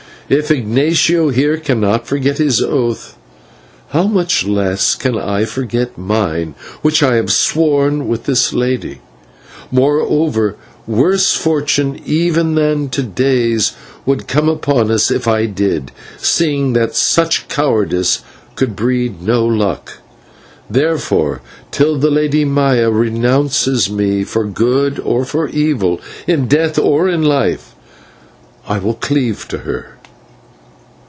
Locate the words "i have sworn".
7.03-8.07